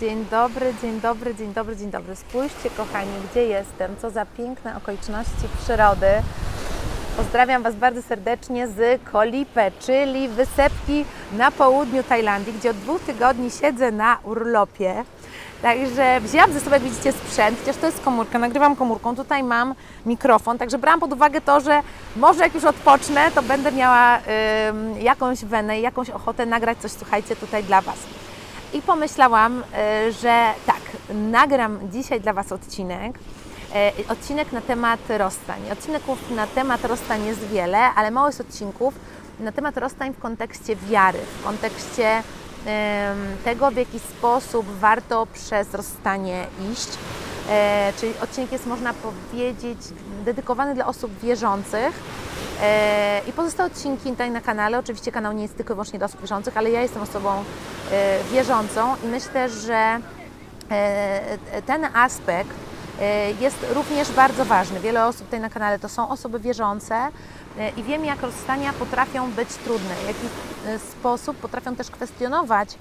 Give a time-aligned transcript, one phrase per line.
[0.00, 2.16] Dzień dobry, dzień dobry, dzień dobry, dzień dobry.
[2.16, 6.06] Spójrzcie, kochani, gdzie jestem, co za piękne okoliczności przyrody.
[7.16, 13.50] Pozdrawiam Was bardzo serdecznie z Kolipe, czyli wysepki na południu Tajlandii, gdzie od dwóch tygodni
[13.50, 15.04] siedzę na urlopie.
[15.62, 19.16] Także wzięłam ze sobą, jak widzicie, sprzęt, chociaż to jest komórka, nagrywam komórką.
[19.16, 19.74] Tutaj mam
[20.06, 21.82] mikrofon, także brałam pod uwagę to, że
[22.16, 24.18] może jak już odpocznę, to będę miała
[25.00, 27.98] jakąś wenę i jakąś ochotę nagrać coś, słuchajcie, tutaj dla Was.
[28.72, 30.80] I pomyślałam, y, że tak,
[31.10, 33.18] nagram dzisiaj dla Was odcinek,
[33.98, 35.70] y, odcinek na temat rozstań.
[35.72, 38.94] Odcinków na temat rozstań jest wiele, ale mało jest odcinków
[39.40, 42.22] na temat rozstań w kontekście wiary, w kontekście
[43.44, 46.88] tego, w jaki sposób warto przez rozstanie iść.
[47.50, 49.78] E, czyli odcinek jest, można powiedzieć,
[50.24, 51.92] dedykowany dla osób wierzących.
[52.62, 56.06] E, I pozostałe odcinki tutaj na kanale, oczywiście kanał nie jest tylko i wyłącznie dla
[56.06, 57.44] osób wierzących, ale ja jestem osobą
[57.92, 60.00] e, wierzącą i myślę, że
[61.66, 62.50] ten aspekt
[63.40, 64.80] jest również bardzo ważny.
[64.80, 67.10] Wiele osób tutaj na kanale to są osoby wierzące,
[67.58, 70.26] E, i wiem, jak rozstania potrafią być trudne, w jaki
[70.66, 72.78] e, sposób potrafią też kwestionować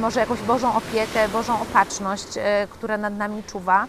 [0.00, 3.86] może jakąś Bożą opiekę, Bożą opatrzność, e, która nad nami czuwa.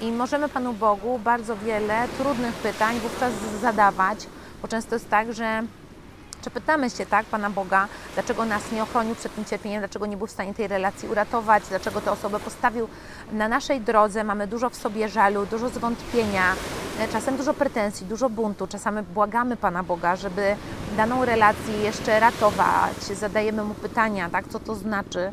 [0.00, 4.26] I możemy Panu Bogu bardzo wiele trudnych pytań wówczas zadawać,
[4.62, 5.62] bo często jest tak, że
[6.44, 10.16] czy pytamy się, tak, Pana Boga, dlaczego nas nie ochronił przed tym cierpieniem, dlaczego nie
[10.16, 12.88] był w stanie tej relacji uratować, dlaczego tę osobę postawił
[13.32, 16.54] na naszej drodze, mamy dużo w sobie żalu, dużo zwątpienia,
[17.00, 20.56] e, czasem dużo pretensji, dużo buntu, czasami błagamy Pana Boga, żeby
[20.96, 25.32] daną relację jeszcze ratować, zadajemy Mu pytania, tak, co to znaczy, e,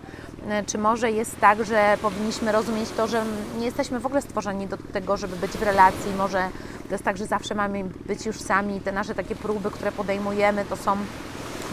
[0.68, 3.24] czy może jest tak, że powinniśmy rozumieć to, że
[3.60, 6.50] nie jesteśmy w ogóle stworzeni do tego, żeby być w relacji, może
[6.88, 10.66] to jest tak, że zawsze mamy być już sami, te nasze takie próby, które podejmujemy,
[10.66, 10.98] to są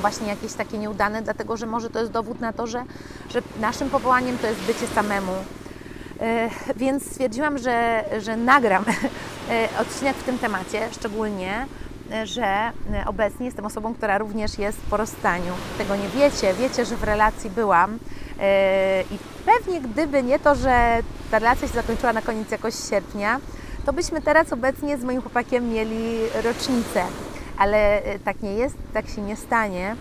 [0.01, 2.85] właśnie jakieś takie nieudane, dlatego że może to jest dowód na to, że,
[3.31, 5.33] że naszym powołaniem to jest bycie samemu.
[6.21, 8.85] E, więc stwierdziłam, że, że nagram
[9.51, 11.67] e, odcinek w tym temacie, szczególnie,
[12.13, 12.73] e, że
[13.07, 15.53] obecnie jestem osobą, która również jest po rozstaniu.
[15.79, 17.99] Tego nie wiecie, wiecie, że w relacji byłam
[19.11, 20.99] i pewnie gdyby nie to, że
[21.31, 23.41] ta relacja się zakończyła na koniec jakoś sierpnia,
[23.89, 27.05] to byśmy teraz obecnie z moim chłopakiem mieli rocznicę.
[27.59, 29.97] Ale e, tak nie jest, tak się nie stanie.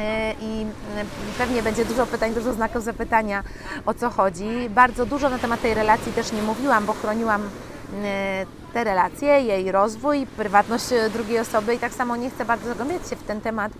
[0.00, 0.62] E, I
[0.96, 1.04] e,
[1.38, 3.42] pewnie będzie dużo pytań, dużo znaków zapytania
[3.86, 4.70] o co chodzi.
[4.70, 7.42] Bardzo dużo na temat tej relacji też nie mówiłam, bo chroniłam
[8.72, 13.16] te relacje, jej rozwój, prywatność drugiej osoby i tak samo nie chcę bardzo zagłębiać się
[13.16, 13.72] w ten temat,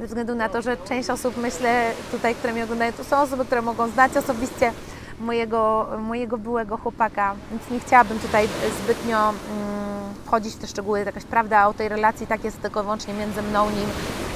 [0.00, 3.44] ze względu na to, że część osób, myślę, tutaj, które mnie oglądają, to są osoby,
[3.44, 4.72] które mogą znać osobiście
[5.20, 8.48] mojego, mojego byłego chłopaka, więc nie chciałabym tutaj
[8.84, 10.98] zbytnio mm, wchodzić w te szczegóły.
[10.98, 13.88] Jakaś prawda o tej relacji tak jest tylko wyłącznie między mną, nim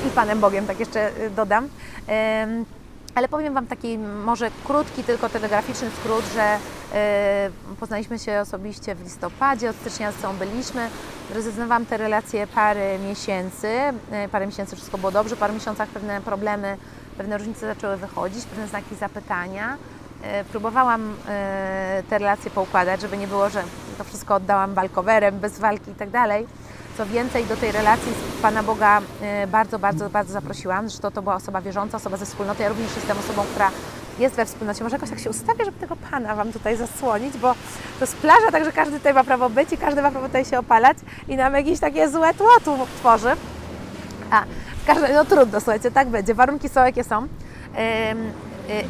[0.06, 1.68] i Panem Bogiem, tak jeszcze y, dodam.
[3.14, 9.04] Ale powiem Wam taki może krótki, tylko telegraficzny skrót, że y, poznaliśmy się osobiście w
[9.04, 10.88] listopadzie, od stycznia ze sobą byliśmy.
[11.34, 13.68] Rezygnowałam te relacje parę miesięcy,
[14.24, 16.76] y, parę miesięcy wszystko było dobrze, parę miesiącach pewne problemy,
[17.18, 19.76] pewne różnice zaczęły wychodzić, pewne znaki zapytania.
[20.22, 23.62] E, próbowałam e, te relacje poukładać, żeby nie było, że
[23.98, 26.46] to wszystko oddałam walkowerem, bez walki i tak dalej.
[26.96, 30.88] Co więcej, do tej relacji z Pana Boga e, bardzo, bardzo, bardzo zaprosiłam.
[30.88, 32.62] Zresztą to była osoba wierząca, osoba ze wspólnoty.
[32.62, 33.70] Ja również jestem osobą, która
[34.18, 34.84] jest we wspólnocie.
[34.84, 37.54] Może jakoś tak się ustawię, żeby tego Pana Wam tutaj zasłonić, bo
[37.98, 40.58] to jest plaża, także każdy tutaj ma prawo być i każdy ma prawo tutaj się
[40.58, 40.96] opalać
[41.28, 43.30] i nam jakieś takie złe tło tu tworzy.
[44.30, 44.42] A,
[44.86, 46.34] każdy, no trudno, słuchajcie, tak będzie.
[46.34, 47.28] Warunki są, jakie są.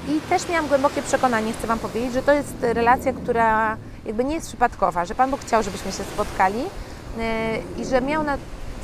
[0.09, 4.35] I też miałam głębokie przekonanie, chcę Wam powiedzieć, że to jest relacja, która jakby nie
[4.35, 6.65] jest przypadkowa, że Pan Bóg chciał, żebyśmy się spotkali
[7.79, 8.37] i że miał na,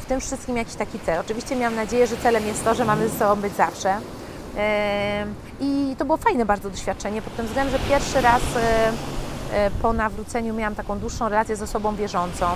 [0.03, 1.21] w tym wszystkim jakiś taki cel.
[1.21, 3.97] Oczywiście miałam nadzieję, że celem jest to, że mamy ze sobą być zawsze.
[3.97, 4.01] Y,
[5.61, 10.55] I to było fajne bardzo doświadczenie pod tym względem, że pierwszy raz y, po nawróceniu
[10.55, 12.47] miałam taką dłuższą relację z osobą wierzącą.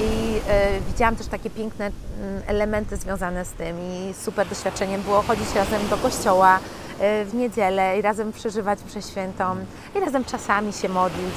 [0.00, 0.40] I
[0.88, 5.88] widziałam też takie piękne mm, elementy związane z tym i super doświadczeniem było chodzić razem
[5.88, 9.56] do kościoła e, w niedzielę i razem przeżywać mszę świętą
[9.96, 11.34] i razem czasami się modlić.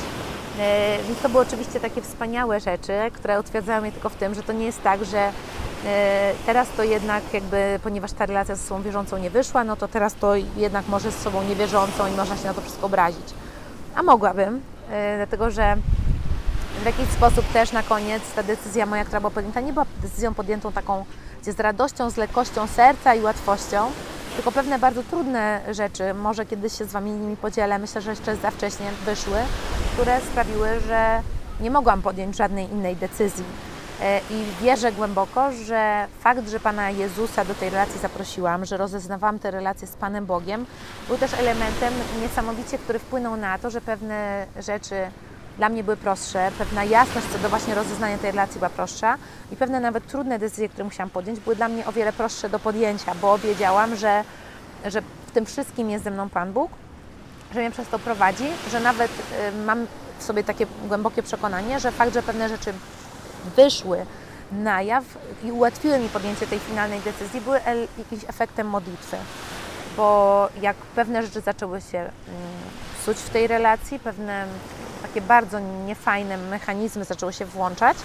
[0.60, 4.44] E, więc to były oczywiście takie wspaniałe rzeczy, które utwierdzają mnie tylko w tym, że
[4.44, 5.32] to nie jest tak, że
[5.86, 9.88] e, teraz to jednak jakby, ponieważ ta relacja ze sobą wierzącą nie wyszła, no to
[9.88, 13.34] teraz to jednak może z sobą niewierzącą i można się na to wszystko obrazić.
[13.96, 14.62] A mogłabym,
[15.18, 15.78] dlatego że
[16.82, 20.34] w jakiś sposób też na koniec ta decyzja moja, która była podjęta, nie była decyzją
[20.34, 21.06] podjętą taką,
[21.42, 23.92] gdzie z radością, z lekkością serca i łatwością,
[24.36, 28.36] tylko pewne bardzo trudne rzeczy, może kiedyś się z Wami nimi podzielę, myślę, że jeszcze
[28.36, 29.38] za wcześnie wyszły,
[29.94, 31.22] które sprawiły, że
[31.60, 33.44] nie mogłam podjąć żadnej innej decyzji.
[34.02, 39.40] E, I wierzę głęboko, że fakt, że Pana Jezusa do tej relacji zaprosiłam, że rozeznawałam
[39.40, 40.66] tę relację z Panem Bogiem,
[41.08, 44.96] był też elementem niesamowicie, który wpłynął na to, że pewne rzeczy
[45.58, 49.18] dla mnie były prostsze, pewna jasność co do właśnie rozeznania tej relacji była prostsza
[49.52, 52.60] i pewne nawet trudne decyzje, które musiałam podjąć, były dla mnie o wiele prostsze do
[52.60, 54.24] podjęcia, bo wiedziałam, że,
[54.86, 56.72] że w tym wszystkim jest ze mną Pan Bóg,
[57.54, 59.88] że mnie przez to prowadzi, że nawet y, mam
[60.20, 62.74] w sobie takie głębokie przekonanie, że fakt, że pewne rzeczy
[63.56, 64.06] wyszły
[64.52, 65.04] na jaw
[65.44, 67.60] i ułatwiły mi podjęcie tej finalnej decyzji, były
[67.98, 69.18] jakimś efektem modlitwy.
[69.98, 72.12] Bo jak pewne rzeczy zaczęły się mm,
[73.02, 74.46] psuć w tej relacji, pewne
[75.04, 77.98] takie bardzo niefajne mechanizmy zaczęły się włączać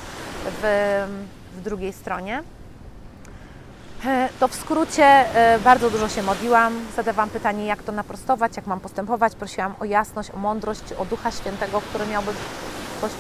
[0.63, 0.63] w,
[1.57, 2.43] w drugiej stronie,
[4.07, 8.67] e, to w skrócie e, bardzo dużo się modliłam, zadawałam pytanie, jak to naprostować, jak
[8.67, 9.35] mam postępować.
[9.35, 12.33] Prosiłam o jasność, o mądrość, o Ducha Świętego, który miałby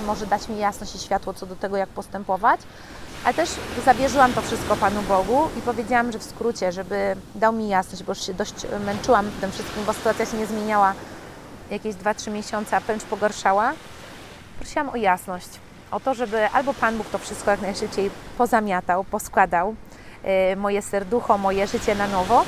[0.06, 2.60] może dać mi jasność i światło co do tego, jak postępować.
[3.24, 3.50] Ale też
[3.84, 8.12] zawierzyłam to wszystko Panu Bogu i powiedziałam, że w skrócie, żeby dał mi jasność, bo
[8.12, 8.54] już się dość
[8.86, 10.94] męczyłam tym wszystkim, bo sytuacja się nie zmieniała
[11.70, 13.73] jakieś 2-3 miesiące, a wręcz pogorszała.
[14.59, 15.49] Prosiłam o jasność,
[15.91, 19.75] o to, żeby albo Pan Bóg to wszystko jak najszybciej pozamiatał, poskładał,
[20.25, 22.44] yy, moje serducho, moje życie na nowo,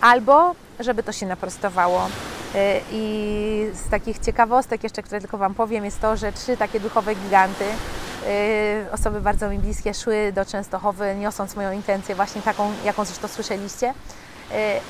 [0.00, 2.08] albo żeby to się naprostowało.
[2.54, 2.60] Yy,
[2.92, 7.14] I z takich ciekawostek jeszcze, które tylko Wam powiem, jest to, że trzy takie duchowe
[7.14, 13.04] giganty, yy, osoby bardzo mi bliskie, szły do Częstochowy, niosąc moją intencję właśnie taką, jaką
[13.04, 13.94] zresztą słyszeliście.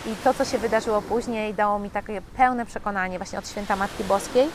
[0.06, 4.04] I to, co się wydarzyło później, dało mi takie pełne przekonanie właśnie od święta Matki
[4.04, 4.48] Boskiej,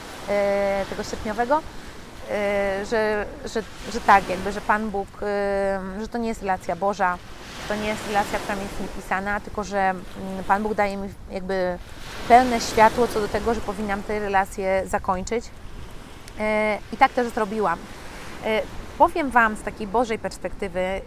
[0.90, 1.62] tego sierpniowego,
[2.90, 3.64] że, że,
[3.94, 5.08] że tak, jakby, że Pan Bóg,
[6.02, 7.18] że to nie jest relacja Boża,
[7.68, 11.10] to nie jest relacja, która mi jest niepisana, tylko że mm, Pan Bóg daje mi
[11.32, 11.78] jakby
[12.28, 15.46] pełne światło co do tego, że powinnam tę relację zakończyć.
[16.94, 17.80] I tak też zrobiłam.
[18.98, 21.02] Powiem Wam z takiej Bożej perspektywy,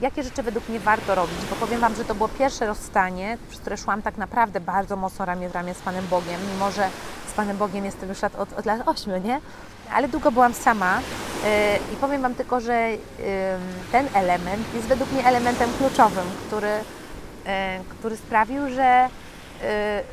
[0.00, 3.60] jakie rzeczy według mnie warto robić, bo powiem Wam, że to było pierwsze rozstanie, przez
[3.60, 6.88] które szłam tak naprawdę bardzo mocno ramię w ramię z Panem Bogiem, mimo że
[7.28, 9.40] z Panem Bogiem jestem już od, od lat 8, nie?
[9.92, 11.50] Ale długo byłam sama yy,
[11.94, 12.98] i powiem Wam tylko, że yy,
[13.92, 17.52] ten element jest według mnie elementem kluczowym, który, yy,
[17.98, 19.08] który sprawił, że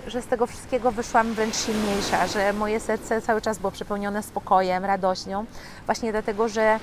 [0.07, 4.86] że z tego wszystkiego wyszłam wręcz silniejsza, że moje serce cały czas było przepełnione spokojem,
[4.86, 5.45] radością,
[5.86, 6.80] właśnie dlatego, że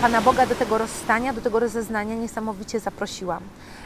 [0.00, 3.42] Pana Boga do tego rozstania, do tego rozeznania niesamowicie zaprosiłam.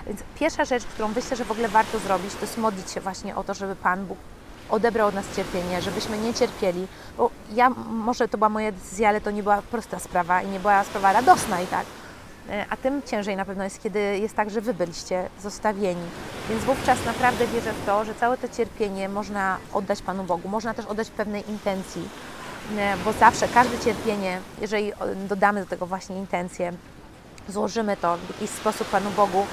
[0.07, 3.37] Więc pierwsza rzecz, którą myślę, że w ogóle warto zrobić, to jest modlić się właśnie
[3.37, 4.19] o to, żeby Pan Bóg
[4.71, 6.87] odebrał od nas cierpienie, żebyśmy nie cierpieli.
[7.17, 10.61] Bo ja, może to była moja decyzja, ale to nie była prosta sprawa i nie
[10.61, 11.87] była sprawa radosna i tak.
[12.49, 16.07] E, a tym ciężej na pewno jest, kiedy jest tak, że Wy byliście zostawieni.
[16.49, 20.75] Więc wówczas naprawdę wierzę w to, że całe to cierpienie można oddać Panu Bogu, można
[20.75, 22.09] też oddać pewnej intencji
[23.05, 24.93] bo zawsze każde cierpienie, jeżeli
[25.29, 26.73] dodamy do tego właśnie intencje,
[27.49, 29.47] złożymy to w jakiś sposób Panu Bogu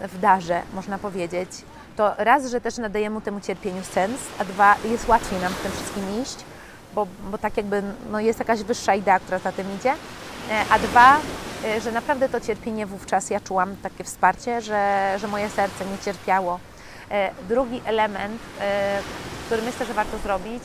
[0.00, 1.50] w darze, można powiedzieć,
[1.96, 5.62] to raz, że też nadajemy mu temu cierpieniu sens, a dwa, jest łatwiej nam w
[5.62, 6.36] tym wszystkim iść,
[6.94, 10.78] bo, bo tak jakby no, jest jakaś wyższa idea, która za tym idzie, e, a
[10.78, 11.16] dwa,
[11.64, 15.98] e, że naprawdę to cierpienie wówczas ja czułam takie wsparcie, że, że moje serce nie
[16.04, 16.60] cierpiało.
[17.10, 18.42] E, drugi element,
[19.46, 20.62] który myślę, że warto zrobić,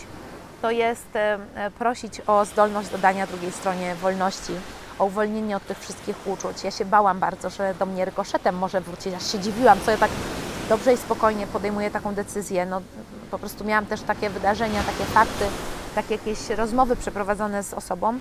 [0.61, 4.53] to jest e, e, prosić o zdolność dodania drugiej stronie wolności,
[4.99, 6.63] o uwolnienie od tych wszystkich uczuć.
[6.63, 9.97] Ja się bałam bardzo, że do mnie rykoszetem może wrócić, aż się dziwiłam, co ja
[9.97, 10.11] tak
[10.69, 12.65] dobrze i spokojnie podejmuję taką decyzję.
[12.65, 12.81] No,
[13.31, 15.45] po prostu miałam też takie wydarzenia, takie fakty,
[15.95, 18.19] takie jakieś rozmowy przeprowadzone z osobą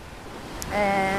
[0.74, 1.10] e,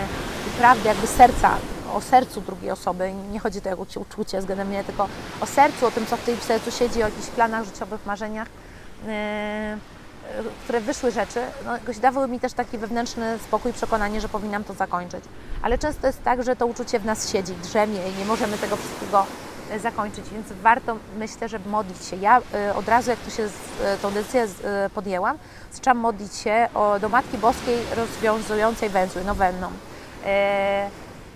[0.48, 1.58] i prawdy jakby serca,
[1.94, 3.14] o sercu drugiej osoby.
[3.32, 5.08] Nie chodzi tu o uczucie względem mnie, tylko
[5.42, 8.48] o sercu, o tym, co w tej sercu siedzi, o jakichś planach życiowych, marzeniach.
[10.64, 14.74] Które wyszły rzeczy, no, jakoś dawały mi też taki wewnętrzny spokój, przekonanie, że powinnam to
[14.74, 15.24] zakończyć.
[15.62, 18.76] Ale często jest tak, że to uczucie w nas siedzi, drzemie i nie możemy tego
[18.76, 19.26] wszystkiego
[19.72, 22.16] e, zakończyć, więc warto, myślę, żeby modlić się.
[22.16, 23.44] Ja e, od razu, jak to się
[23.84, 24.48] e, tą decyzję
[24.96, 25.38] podjęłam,
[25.72, 26.68] zaczęłam modlić się
[27.02, 29.72] do Matki Boskiej rozwiązującej węzły, nowenną.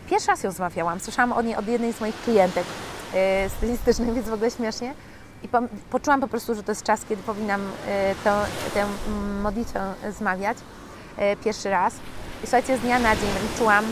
[0.09, 2.65] Pierwszy raz ją zmawiałam, słyszałam o niej od jednej z moich klientek
[3.57, 4.93] stylistycznych, więc w ogóle śmiesznie.
[5.45, 5.59] I po,
[5.89, 8.41] poczułam po prostu, że to jest czas, kiedy powinnam e, tę,
[8.73, 8.85] tę
[9.41, 10.57] modlitwę zmawiać
[11.17, 11.93] e, pierwszy raz.
[12.43, 13.85] I słuchajcie, z dnia na dzień czułam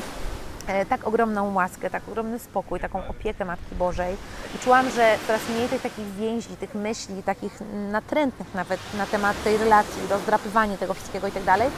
[0.67, 4.15] e, tak ogromną łaskę, tak ogromny spokój, taką opiekę Matki Bożej.
[4.55, 7.59] I czułam, że coraz mniej tych takich więzi, tych myśli, takich
[7.91, 11.69] natrętnych nawet na temat tej relacji, rozdrapywania tego wszystkiego i tak dalej,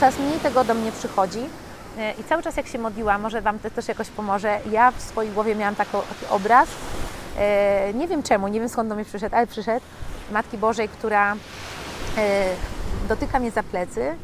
[0.00, 1.44] coraz mniej tego do mnie przychodzi.
[2.18, 5.32] I cały czas jak się modliłam, może Wam to też jakoś pomoże, ja w swojej
[5.32, 5.96] głowie miałam taki
[6.30, 6.68] obraz,
[7.94, 9.86] nie wiem czemu, nie wiem skąd do mnie przyszedł, ale przyszedł
[10.30, 11.36] Matki Bożej, która
[12.18, 12.54] e,
[13.08, 14.16] dotyka mnie za plecy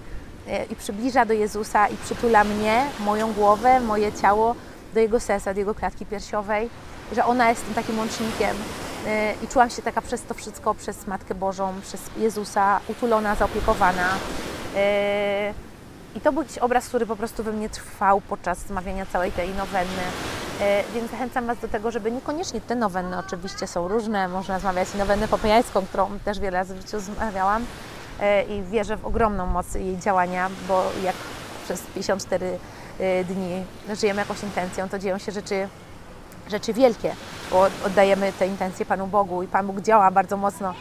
[0.49, 4.55] e, i przybliża do Jezusa i przytula mnie, moją głowę, moje ciało
[4.95, 6.71] do Jego serca, do Jego klatki piersiowej,
[7.13, 8.57] że ona jest tym takim łącznikiem.
[9.07, 14.09] E, I czułam się taka przez to wszystko, przez Matkę Bożą, przez Jezusa, utulona, zaopiekowana.
[16.15, 19.33] E, I to był jakiś obraz, który po prostu we mnie trwał podczas zmawiania całej
[19.33, 20.03] tej nowenny.
[20.95, 24.29] Więc zachęcam Was do tego, żeby niekoniecznie te nowenny oczywiście są różne.
[24.29, 27.67] Można zmawiać nowennę popejańską, którą też wiele razy w życiu zmawiałam
[28.49, 31.15] i wierzę w ogromną moc jej działania, bo jak
[31.65, 32.59] przez 54
[33.01, 33.65] Y, dni
[34.01, 35.69] żyjemy jakąś intencją, to dzieją się rzeczy,
[36.51, 37.15] rzeczy wielkie,
[37.51, 40.75] bo oddajemy te intencje Panu Bogu i Pan Bóg działa bardzo mocno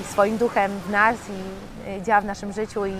[0.00, 2.94] i swoim duchem w nas i działa w naszym życiu i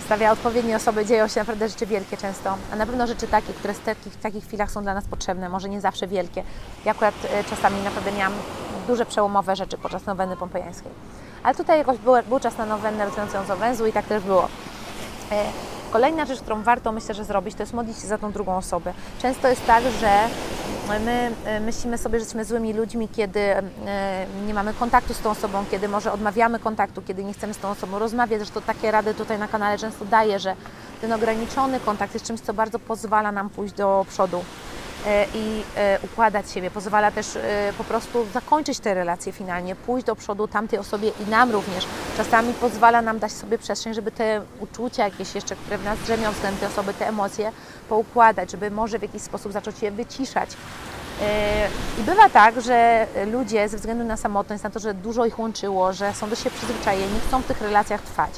[0.00, 3.74] stawia odpowiednie osoby, dzieją się naprawdę rzeczy wielkie często, a na pewno rzeczy takie, które
[3.74, 6.42] w takich, w takich chwilach są dla nas potrzebne, może nie zawsze wielkie.
[6.84, 7.14] Ja akurat
[7.50, 8.32] czasami naprawdę miałam
[8.86, 10.92] duże przełomowe rzeczy podczas noweny pompejańskiej.
[11.42, 14.48] Ale tutaj jakoś był, był czas na nowennę rozwiązującą węzłu i tak też było.
[15.92, 18.92] Kolejna rzecz, którą warto myślę, że zrobić, to jest modlić się za tą drugą osobę.
[19.22, 20.28] Często jest tak, że
[21.04, 23.62] my e, myślimy sobie, że jesteśmy złymi ludźmi, kiedy e,
[24.46, 27.70] nie mamy kontaktu z tą osobą, kiedy może odmawiamy kontaktu, kiedy nie chcemy z tą
[27.70, 28.38] osobą rozmawiać.
[28.38, 30.54] Zresztą takie rady tutaj na kanale często daję, że
[31.00, 34.44] ten ograniczony kontakt jest czymś, co bardzo pozwala nam pójść do przodu.
[35.08, 36.70] E, i e, układać siebie.
[36.70, 41.30] Pozwala też e, po prostu zakończyć te relacje finalnie, pójść do przodu tamtej osobie i
[41.30, 41.86] nam również.
[42.16, 46.32] Czasami pozwala nam dać sobie przestrzeń, żeby te uczucia jakieś jeszcze, które w nas drzemią
[46.32, 47.52] względem tej osoby, te emocje
[47.88, 50.50] poukładać, żeby może w jakiś sposób zacząć je wyciszać.
[52.00, 55.92] I bywa tak, że ludzie ze względu na samotność, na to, że dużo ich łączyło,
[55.92, 58.30] że są do siebie przyzwyczajeni, chcą w tych relacjach trwać.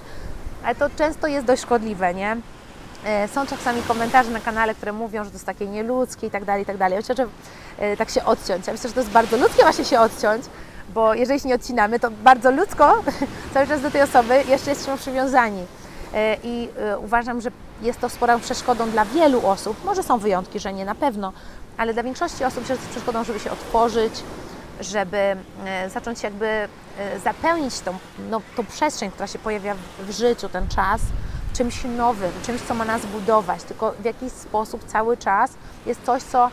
[0.65, 2.37] Ale to często jest dość szkodliwe, nie?
[3.05, 6.45] E, są czasami komentarze na kanale, które mówią, że to jest takie nieludzkie i tak
[6.45, 6.99] dalej, i tak dalej.
[6.99, 7.27] Myślę, że
[7.79, 8.67] e, tak się odciąć.
[8.67, 10.45] Ja myślę, że to jest bardzo ludzkie właśnie się odciąć,
[10.95, 13.03] bo jeżeli się nie odcinamy, to bardzo ludzko
[13.55, 15.65] cały czas do tej osoby jeszcze jesteśmy przywiązani.
[16.15, 16.69] E, I
[17.05, 17.51] uważam, że
[17.83, 19.85] jest to sporą przeszkodą dla wielu osób.
[19.85, 21.33] Może są wyjątki, że nie na pewno,
[21.77, 24.23] ale dla większości osób jest przeszkodą, żeby się otworzyć,
[24.81, 25.37] żeby
[25.95, 26.69] zacząć jakby
[27.25, 27.99] zapełnić tą,
[28.31, 31.01] no, tą przestrzeń, która się pojawia w życiu, ten czas
[31.61, 35.51] czymś nowym, czymś, co ma nas budować, tylko w jakiś sposób cały czas
[35.87, 36.51] jest coś, co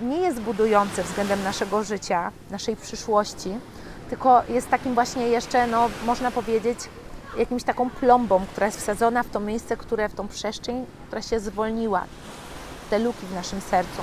[0.00, 3.54] nie jest budujące względem naszego życia, naszej przyszłości,
[4.10, 6.78] tylko jest takim właśnie jeszcze, no, można powiedzieć,
[7.36, 11.40] jakimś taką plombą, która jest wsadzona w to miejsce, które w tą przestrzeń, która się
[11.40, 12.04] zwolniła,
[12.90, 14.02] te luki w naszym sercu.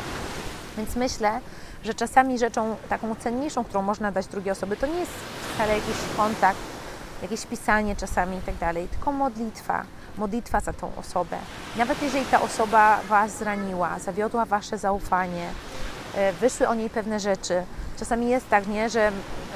[0.77, 1.39] Więc myślę,
[1.83, 5.11] że czasami rzeczą taką cenniejszą, którą można dać drugiej osoby, to nie jest
[5.53, 6.59] wcale jakiś kontakt,
[7.21, 9.85] jakieś pisanie czasami i tak dalej, tylko modlitwa,
[10.17, 11.37] modlitwa za tą osobę.
[11.75, 15.49] Nawet jeżeli ta osoba Was zraniła, zawiodła Wasze zaufanie,
[16.15, 17.63] e, wyszły o niej pewne rzeczy,
[17.99, 19.11] czasami jest tak, nie, że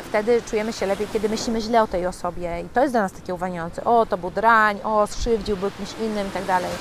[0.09, 3.11] wtedy czujemy się lepiej, kiedy myślimy źle o tej osobie i to jest dla nas
[3.11, 3.83] takie uwalniające.
[3.83, 6.71] O, to był drań, o, skrzywdził, był kimś innym i tak dalej.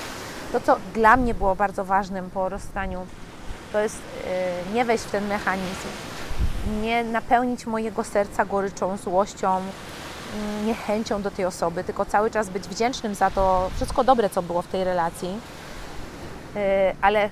[0.53, 3.07] To, co dla mnie było bardzo ważnym po rozstaniu,
[3.73, 3.99] to jest
[4.67, 5.89] yy, nie wejść w ten mechanizm,
[6.83, 9.61] nie napełnić mojego serca goryczą, złością,
[10.65, 14.63] niechęcią do tej osoby, tylko cały czas być wdzięcznym za to wszystko dobre, co było
[14.63, 15.41] w tej relacji.
[16.57, 17.31] E, ale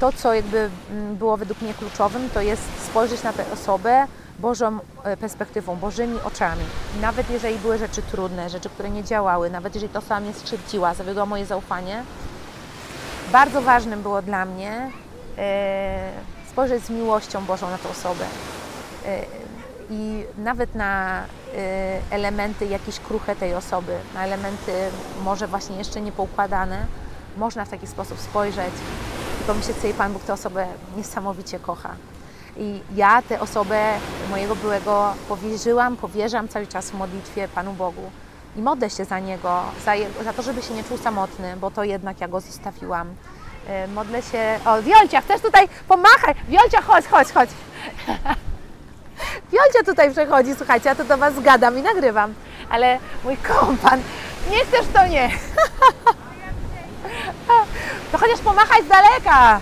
[0.00, 4.06] to, co jakby mm, było według mnie kluczowym, to jest spojrzeć na tę osobę
[4.38, 6.64] Bożą e, perspektywą, Bożymi oczami.
[7.00, 10.94] Nawet jeżeli były rzeczy trudne, rzeczy, które nie działały, nawet jeżeli to sama mnie skrzywdziła,
[10.94, 12.02] zawiodła moje zaufanie,
[13.32, 14.90] bardzo ważnym było dla mnie
[15.38, 16.10] e,
[16.50, 18.24] spojrzeć z miłością Bożą na tę osobę
[19.90, 21.26] i nawet na y,
[22.10, 24.72] elementy jakieś kruche tej osoby, na elementy
[25.24, 26.86] może właśnie jeszcze niepoukładane,
[27.36, 28.74] można w taki sposób spojrzeć
[29.40, 30.66] i pomyśleć sobie, Pan Bóg tę osobę
[30.96, 31.90] niesamowicie kocha.
[32.56, 33.94] I ja tę osobę
[34.30, 38.10] mojego byłego powierzyłam, powierzam cały czas w modlitwie Panu Bogu.
[38.56, 39.92] I modlę się za niego, za,
[40.24, 43.08] za to, żeby się nie czuł samotny, bo to jednak ja go zostawiłam.
[43.08, 44.58] Y, modlę się.
[44.64, 46.36] O, Wiolcia, chcesz tutaj pomachać?
[46.48, 47.50] Wiolcia, chodź, chodź, chodź.
[49.52, 52.34] Wiolcia tutaj przechodzi, słuchajcie, ja to do Was gadam i nagrywam,
[52.70, 54.00] ale mój kompan,
[54.50, 55.30] nie chcesz to nie.
[58.12, 59.60] To chociaż pomachać z daleka.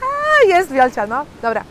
[0.00, 1.24] A, jest Wiolcia, no.
[1.42, 1.64] Dobra.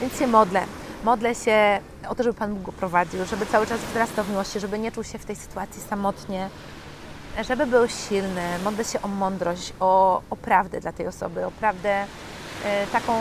[0.00, 0.62] Więc się modlę.
[1.04, 4.60] Modlę się o to, żeby Pan Bóg go prowadził, żeby cały czas wzrastał w miłości,
[4.60, 6.48] żeby nie czuł się w tej sytuacji samotnie,
[7.48, 8.42] żeby był silny.
[8.64, 12.06] Modlę się o mądrość, o, o prawdę dla tej osoby, o prawdę
[12.64, 13.12] E, taką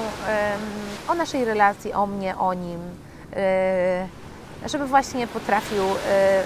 [1.07, 2.79] o naszej relacji, o mnie, o nim,
[4.65, 6.43] żeby właśnie potrafił e,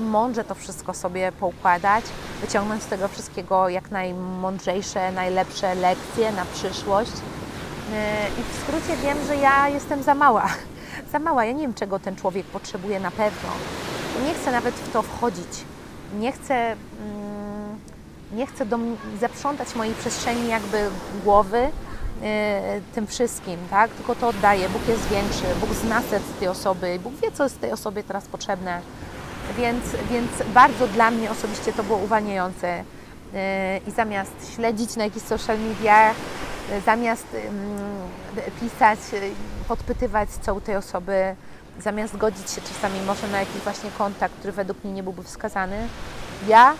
[0.00, 2.04] mądrze to wszystko sobie poukładać,
[2.40, 7.12] wyciągnąć z tego wszystkiego jak najmądrzejsze, najlepsze lekcje na przyszłość.
[8.38, 10.48] I w skrócie wiem, że ja jestem za mała.
[11.12, 11.44] Za mała.
[11.44, 13.48] Ja nie wiem, czego ten człowiek potrzebuje na pewno.
[14.26, 15.64] Nie chcę nawet w to wchodzić,
[16.18, 16.76] nie chcę, mm,
[18.32, 20.90] nie chcę dom, zaprzątać mojej przestrzeni jakby
[21.24, 21.70] głowy
[22.94, 23.90] tym wszystkim, tak?
[23.90, 24.68] Tylko to oddaję.
[24.68, 28.26] Bóg jest większy, Bóg zna serce tej osoby, Bóg wie, co jest tej osobie teraz
[28.26, 28.80] potrzebne.
[29.58, 32.80] Więc, więc bardzo dla mnie osobiście to było uwalniające.
[32.80, 32.84] Y,
[33.88, 36.16] I zamiast śledzić na jakichś social mediach,
[36.72, 37.26] y, zamiast
[38.60, 38.98] pisać,
[39.68, 41.36] podpytywać co u tej osoby,
[41.80, 45.88] zamiast godzić się czasami może na jakiś właśnie kontakt, który według mnie nie byłby wskazany,
[46.48, 46.74] ja,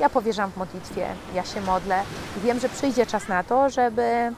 [0.00, 2.02] ja powierzam w modlitwie, ja się modlę
[2.36, 4.32] i wiem, że przyjdzie czas na to, żeby,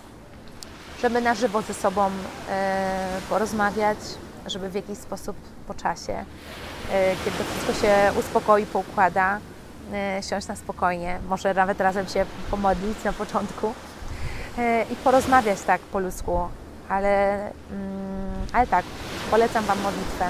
[1.03, 2.11] żeby na żywo ze sobą
[2.49, 3.99] e, porozmawiać,
[4.47, 6.25] żeby w jakiś sposób po czasie,
[6.93, 9.39] e, kiedy to wszystko się uspokoi, poukłada,
[9.93, 13.75] e, siąść na spokojnie, może nawet razem się pomodlić na początku
[14.91, 16.49] i porozmawiać tak po ludzku,
[16.89, 18.85] ale, mm, ale tak,
[19.31, 20.29] polecam Wam modlitwę.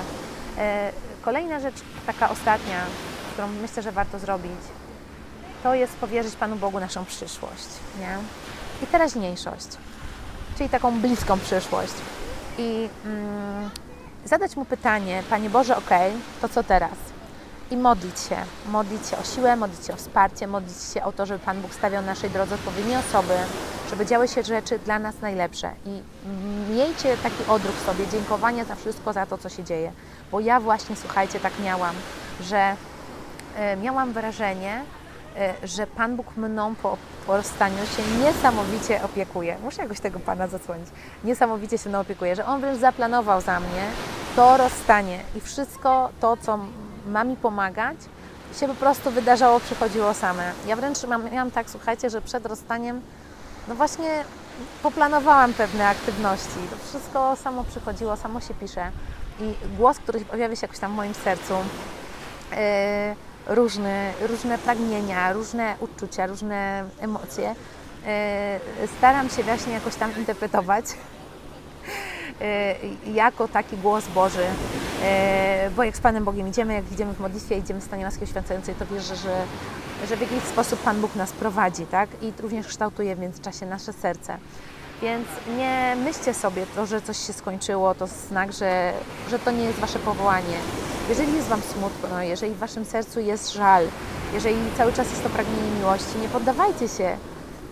[1.22, 1.74] Kolejna rzecz,
[2.06, 2.80] taka ostatnia,
[3.32, 4.60] którą myślę, że warto zrobić,
[5.62, 7.68] to jest powierzyć Panu Bogu naszą przyszłość
[8.00, 8.18] nie?
[8.82, 9.68] i teraźniejszość,
[10.58, 11.94] czyli taką bliską przyszłość.
[12.58, 13.70] I mm,
[14.24, 15.90] zadać Mu pytanie, Panie Boże, ok,
[16.40, 16.92] to co teraz?
[17.70, 18.36] I modlić się,
[18.68, 21.74] modlić się o siłę, modlić się o wsparcie, modlić się o to, żeby Pan Bóg
[21.74, 23.34] stawiał naszej drodze odpowiednie osoby,
[23.90, 25.70] żeby działy się rzeczy dla nas najlepsze.
[25.86, 26.02] I
[26.72, 29.92] miejcie taki odruch sobie dziękowania za wszystko, za to, co się dzieje.
[30.32, 31.94] Bo ja właśnie, słuchajcie, tak miałam,
[32.40, 32.76] że
[33.56, 34.82] e, miałam wrażenie,
[35.64, 36.96] że Pan Bóg mną po,
[37.26, 39.56] po rozstaniu się niesamowicie opiekuje.
[39.62, 40.88] Muszę jakoś tego Pana zasłonić.
[41.24, 43.86] Niesamowicie się mną opiekuje, że On wręcz zaplanował za mnie
[44.36, 46.58] to rozstanie i wszystko to, co
[47.06, 47.96] ma mi pomagać,
[48.60, 50.52] się po prostu wydarzało, przychodziło same.
[50.66, 53.00] Ja wręcz mam, miałam tak, słuchajcie, że przed rozstaniem
[53.68, 54.24] no właśnie
[54.82, 56.58] poplanowałam pewne aktywności.
[56.70, 58.90] To wszystko samo przychodziło, samo się pisze.
[59.40, 61.54] I głos, który pojawia się jakoś tam w moim sercu,
[62.50, 62.56] yy,
[63.46, 67.54] różne, różne pragnienia, różne uczucia, różne emocje,
[68.80, 70.84] yy, staram się właśnie jakoś tam interpretować
[73.06, 74.46] yy, jako taki głos Boży.
[75.76, 78.74] Bo jak z Panem Bogiem idziemy, jak idziemy w modlitwie, idziemy w stanie łaski święcającej,
[78.74, 79.44] to wierzę, że
[80.08, 82.08] że w jakiś sposób Pan Bóg nas prowadzi, tak?
[82.22, 84.38] I również kształtuje w międzyczasie nasze serce.
[85.02, 88.92] Więc nie myślcie sobie to, że coś się skończyło, to znak, że,
[89.30, 90.56] że to nie jest Wasze powołanie.
[91.08, 93.86] Jeżeli jest Wam smutno, jeżeli w Waszym sercu jest żal,
[94.34, 97.16] jeżeli cały czas jest to pragnienie miłości, nie poddawajcie się,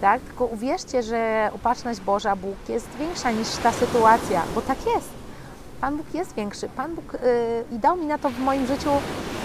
[0.01, 0.21] tak?
[0.21, 5.09] Tylko uwierzcie, że upatrzność Boża, Bóg jest większa niż ta sytuacja, bo tak jest.
[5.81, 6.69] Pan Bóg jest większy.
[6.69, 8.91] Pan Bóg yy, i dał mi na to w moim życiu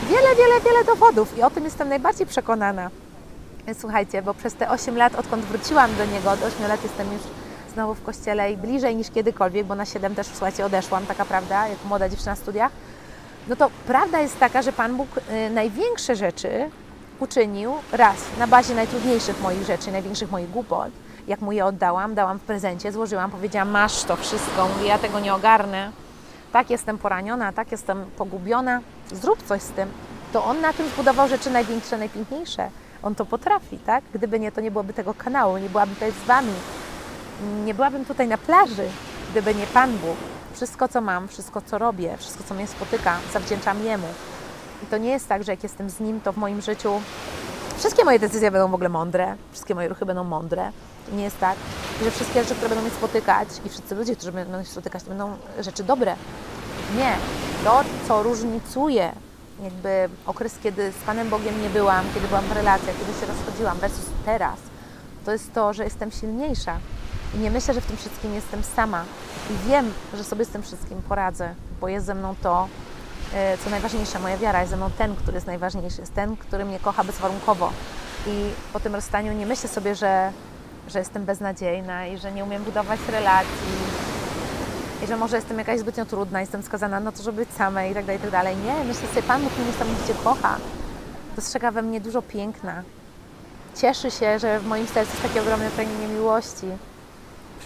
[0.10, 2.90] wiele, wiele, wiele dowodów i o tym jestem najbardziej przekonana.
[3.80, 7.22] Słuchajcie, bo przez te 8 lat, odkąd wróciłam do Niego, od 8 lat jestem już
[7.76, 11.68] znowu w kościele i bliżej niż kiedykolwiek, bo na 7 też, słuchajcie, odeszłam, taka prawda,
[11.68, 12.72] jako młoda dziewczyna na studiach.
[13.48, 16.70] No to prawda jest taka, że Pan Bóg y, największe rzeczy
[17.20, 20.92] uczynił raz na bazie najtrudniejszych moich rzeczy, największych moich głupot,
[21.28, 25.20] jak mu je oddałam, dałam w prezencie, złożyłam, powiedziałam, masz to wszystko, mówię, ja tego
[25.20, 25.92] nie ogarnę,
[26.52, 29.90] tak jestem poraniona, tak jestem pogubiona, zrób coś z tym.
[30.34, 32.70] To on na tym zbudował rzeczy największe, najpiękniejsze.
[33.04, 34.04] On to potrafi, tak?
[34.14, 36.54] Gdyby nie, to nie byłoby tego kanału, nie byłabym tutaj z Wami,
[37.66, 38.88] nie byłabym tutaj na plaży,
[39.32, 40.18] gdyby nie Pan Bóg.
[40.54, 44.08] Wszystko, co mam, wszystko, co robię, wszystko, co mnie spotyka, zawdzięczam Jemu.
[44.84, 47.02] I to nie jest tak, że jak jestem z Nim, to w moim życiu
[47.78, 50.72] wszystkie moje decyzje będą w ogóle mądre, wszystkie moje ruchy będą mądre.
[51.10, 51.56] To nie jest tak,
[52.04, 55.10] że wszystkie rzeczy, które będą mnie spotykać i wszyscy ludzie, którzy będą mnie spotykać, to
[55.10, 56.16] będą rzeczy dobre.
[56.98, 57.16] Nie.
[57.64, 59.12] To, co różnicuje
[59.64, 63.78] jakby okres, kiedy z Panem Bogiem nie byłam, kiedy byłam w relacjach, kiedy się rozchodziłam
[63.78, 64.60] versus teraz,
[65.26, 66.78] to jest to, że jestem silniejsza.
[67.36, 69.04] I nie myślę, że w tym wszystkim jestem sama.
[69.50, 72.68] I wiem, że sobie z tym wszystkim poradzę, bo jest ze mną to,
[73.34, 76.66] e, co najważniejsze, moja wiara jest ze mną ten, który jest najważniejszy, jest ten, który
[76.66, 77.72] mnie kocha bezwarunkowo.
[78.28, 80.32] I po tym rozstaniu nie myślę sobie, że,
[80.88, 83.76] że jestem beznadziejna i że nie umiem budować relacji,
[85.04, 87.94] i że może jestem jakaś zbytnio trudna, jestem skazana na to, żeby być sama i
[87.94, 88.56] tak dalej, i tak dalej.
[88.58, 90.58] Nie, myślę sobie, Pan Bóg mnie niesamowicie kocha.
[91.36, 92.84] Dostrzega we mnie dużo piękna.
[93.76, 96.68] Cieszy się, że w moim sercu jest takie ogromne pragnienie miłości.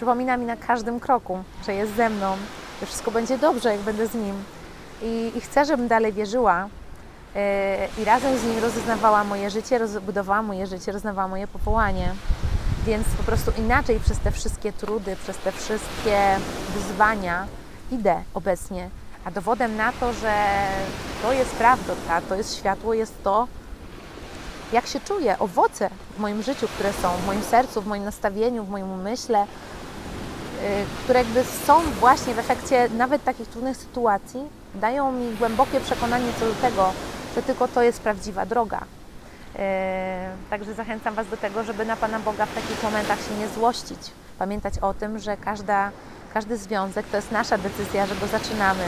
[0.00, 2.36] Przypomina mi na każdym kroku, że jest ze mną,
[2.80, 4.44] że wszystko będzie dobrze, jak będę z Nim.
[5.02, 6.68] I, i chcę, żebym dalej wierzyła
[7.34, 7.40] yy,
[8.02, 12.14] i razem z Nim rozeznawała moje życie, rozbudowała moje życie, rozeznawała moje powołanie.
[12.86, 16.36] Więc po prostu inaczej przez te wszystkie trudy, przez te wszystkie
[16.74, 17.46] wyzwania
[17.90, 18.90] idę obecnie.
[19.24, 20.34] A dowodem na to, że
[21.22, 21.94] to jest prawda,
[22.28, 23.48] to jest światło, jest to,
[24.72, 28.64] jak się czuję, owoce w moim życiu, które są, w moim sercu, w moim nastawieniu,
[28.64, 29.46] w moim umyśle,
[31.04, 34.40] które jakby są właśnie w efekcie nawet takich trudnych sytuacji,
[34.74, 36.92] dają mi głębokie przekonanie co do tego,
[37.36, 38.80] że tylko to jest prawdziwa droga.
[39.58, 43.48] E, Także zachęcam Was do tego, żeby na Pana Boga w takich momentach się nie
[43.48, 43.98] złościć.
[44.38, 45.90] Pamiętać o tym, że każda,
[46.34, 48.84] każdy związek to jest nasza decyzja, że go zaczynamy.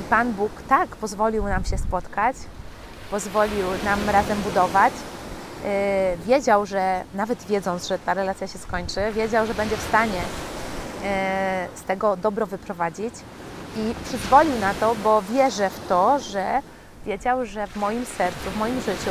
[0.00, 2.36] I Pan Bóg tak pozwolił nam się spotkać,
[3.10, 4.92] pozwolił nam razem budować.
[5.64, 10.20] E, Wiedział, że nawet wiedząc, że ta relacja się skończy, wiedział, że będzie w stanie
[11.74, 13.14] z tego dobro wyprowadzić
[13.76, 16.62] i przyzwolił na to, bo wierzę w to, że
[17.06, 19.10] wiedział, że w moim sercu, w moim życiu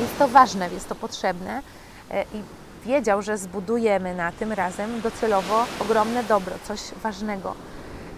[0.00, 1.62] jest to ważne, jest to potrzebne
[2.10, 2.42] e, i
[2.84, 7.54] wiedział, że zbudujemy na tym razem docelowo ogromne dobro, coś ważnego.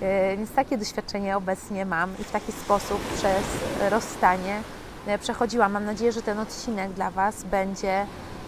[0.02, 3.42] E, Więc takie doświadczenie obecnie mam i w taki sposób przez
[3.90, 4.62] rozstanie
[5.06, 5.72] e, przechodziłam.
[5.72, 8.06] Mam nadzieję, że ten odcinek dla Was będzie,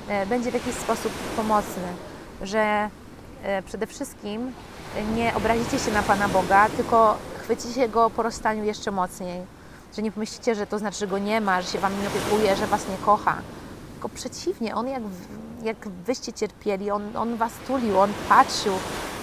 [0.09, 1.89] e, będzie w jakiś sposób pomocny,
[2.43, 2.91] że e,
[3.67, 4.53] przede wszystkim
[5.15, 9.41] nie obrazicie się na Pana Boga, tylko chwycicie Go po rozstaniu jeszcze mocniej.
[9.97, 12.57] Że nie pomyślicie, że to znaczy, że Go nie ma, że się Wam nie opiekuje,
[12.57, 13.37] że Was nie kocha.
[13.93, 15.03] Tylko przeciwnie, On jak,
[15.63, 18.75] jak Wyście cierpieli, On, on Was tulił, On patrzył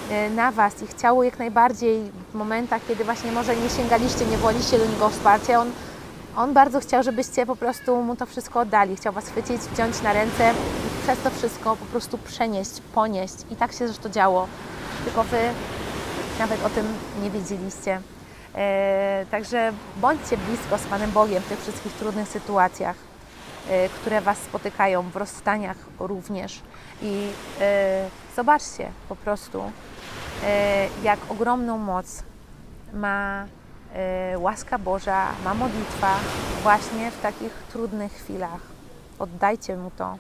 [0.09, 4.37] e, na Was i chciał jak najbardziej w momentach, kiedy właśnie może nie sięgaliście, nie
[4.37, 5.71] wołaliście do Niego o wsparcie, On,
[6.35, 8.95] on bardzo chciał, żebyście po prostu Mu to wszystko oddali.
[8.95, 13.33] Chciał Was chwycić, wziąć na ręce i przez to wszystko po prostu przenieść, ponieść.
[13.51, 14.47] I tak się zresztą działo.
[15.05, 15.39] Tylko Wy
[16.39, 16.85] nawet o tym
[17.21, 18.01] nie wiedzieliście.
[18.55, 22.95] E, także bądźcie blisko z Panem Bogiem w tych wszystkich trudnych sytuacjach,
[23.69, 26.61] e, które Was spotykają, w rozstaniach również.
[27.01, 27.27] I
[27.61, 29.63] e, zobaczcie po prostu,
[31.03, 32.23] jak ogromną moc
[32.93, 33.45] ma
[34.37, 36.15] łaska Boża, ma modlitwa
[36.63, 38.61] właśnie w takich trudnych chwilach.
[39.19, 40.17] Oddajcie Mu to.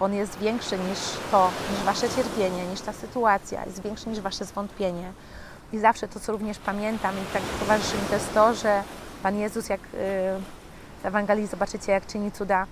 [0.00, 0.98] On jest większy niż
[1.30, 5.12] to, niż Wasze cierpienie, niż ta sytuacja, jest większy niż Wasze zwątpienie.
[5.72, 8.82] I zawsze to, co również pamiętam i tak towarzyszy mi, to jest to, że
[9.22, 9.86] Pan Jezus, jak y,
[11.02, 12.66] w Ewangelii zobaczycie, jak czyni cuda,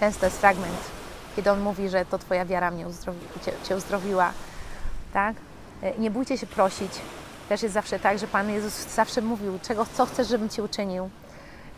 [0.00, 0.78] często jest fragment,
[1.36, 4.32] kiedy On mówi, że to Twoja wiara mnie uzdrowi, cię, cię uzdrowiła.
[5.12, 5.36] Tak?
[5.82, 6.92] Y, Nie bójcie się prosić.
[7.50, 11.10] Też jest zawsze tak, że Pan Jezus zawsze mówił, czego, co chcesz, żebym Ci uczynił.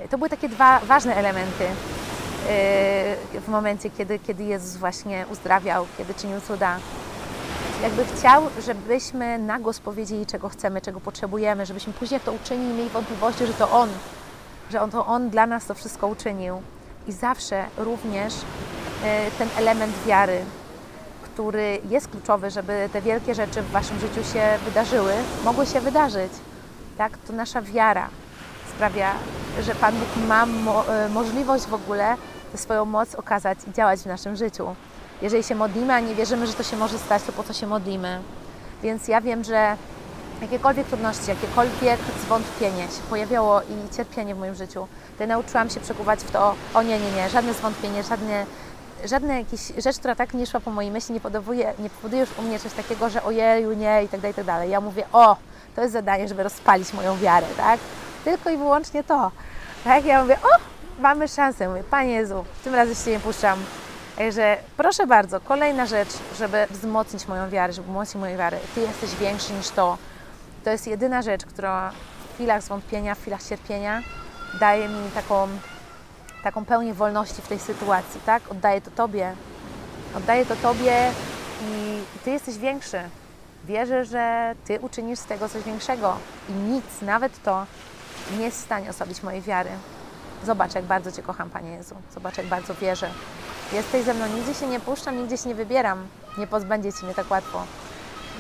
[0.01, 5.87] Y, To były takie dwa ważne elementy y, w momencie, kiedy, kiedy Jezus właśnie uzdrawiał,
[5.99, 6.77] kiedy czynił cuda
[7.83, 12.75] jakby chciał, żebyśmy na głos powiedzieli, czego chcemy, czego potrzebujemy, żebyśmy później jak to uczynili,
[12.75, 13.89] mieli wątpliwości, że to On,
[14.71, 16.63] że on, to On dla nas to wszystko uczynił.
[17.07, 18.35] I zawsze również
[19.05, 20.45] e, ten element wiary,
[21.33, 25.13] który jest kluczowy, żeby te wielkie rzeczy w Waszym życiu się wydarzyły,
[25.45, 26.33] mogły się wydarzyć.
[26.99, 27.19] Tak?
[27.27, 28.09] To nasza wiara
[28.75, 29.13] sprawia,
[29.63, 32.17] że Pan Bóg ma mo- e, możliwość w ogóle
[32.55, 34.75] swoją moc okazać i działać w naszym życiu.
[35.23, 37.67] Jeżeli się modlimy, a nie wierzymy, że to się może stać, to po co się
[37.67, 38.21] modlimy?
[38.83, 39.77] Więc ja wiem, że
[40.43, 44.87] jakiekolwiek trudności, jakiekolwiek zwątpienie się pojawiało i cierpienie w moim życiu,
[45.19, 48.47] to ja nauczyłam się przekuwać w to, o nie, nie, nie, żadne zwątpienie, żadne,
[49.05, 52.39] żadne jakieś rzecz, która tak nie szła po mojej myśli, nie powoduje, nie powoduje już
[52.39, 54.71] u mnie coś takiego, że ojeju, nie i tak dalej, i tak dalej.
[54.71, 55.37] Ja mówię, o,
[55.77, 57.81] to jest zadanie, żeby rozpalić moją wiarę, tak?
[58.25, 59.31] Tylko i wyłącznie to.
[59.85, 60.05] Tak?
[60.05, 60.59] Ja mówię, o,
[61.03, 61.69] mamy szansę.
[61.69, 63.59] Mówię, Panie Jezu, tym razem się nie puszczam.
[64.17, 68.59] Także proszę bardzo, kolejna rzecz, żeby wzmocnić moją wiarę, żeby wzmocnić moją wiarę.
[68.75, 69.99] Ty jesteś większy niż to.
[70.65, 71.93] To jest jedyna rzecz, która
[72.31, 74.03] w chwilach zwątpienia, w chwilach cierpienia
[74.61, 75.49] daje mi taką,
[76.43, 78.43] taką pełnię wolności w tej sytuacji, tak?
[78.51, 79.33] Oddaję to Tobie.
[80.17, 81.11] Oddaję to Tobie
[81.63, 83.01] i Ty jesteś większy.
[83.65, 86.17] Wierzę, że Ty uczynisz z tego coś większego
[86.49, 87.67] i nic, nawet to,
[88.39, 89.71] nie jest w stanie osłabić mojej wiary.
[90.45, 91.95] Zobacz, jak bardzo Cię kocham, Panie Jezu.
[92.15, 93.11] Zobacz, jak bardzo wierzę.
[93.73, 96.07] Jesteś ze mną, nigdzie się nie puszczam, nigdzie się nie wybieram.
[96.39, 97.63] Nie pozbędziecie mnie tak łatwo.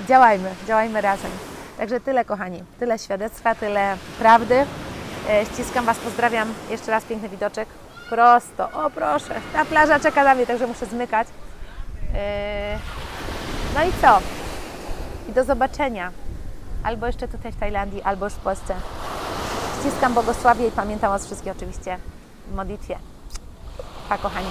[0.08, 1.30] Działajmy, działajmy razem.
[1.78, 2.64] Także tyle, kochani.
[2.78, 4.66] Tyle świadectwa, tyle prawdy.
[5.28, 6.54] E, Ściskam Was, pozdrawiam.
[6.70, 7.68] Jeszcze raz piękny widoczek.
[8.12, 9.35] Prosto, o proszę.
[9.53, 11.29] Ta plaża czeka na mnie, także muszę zmykać.
[12.14, 12.79] E,
[13.75, 14.18] No i co?
[15.29, 16.12] I do zobaczenia.
[16.85, 18.75] Albo jeszcze tutaj w Tajlandii, albo już w Polsce.
[19.81, 21.98] Ściskam, błogosławię i pamiętam Was wszystkich oczywiście
[22.48, 22.98] w modlitwie.
[24.09, 24.48] Pa, kochani.